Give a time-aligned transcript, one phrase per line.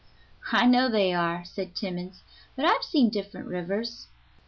[0.51, 2.23] "I know they are," said Timmans,
[2.55, 4.07] "but I've seen different rivers.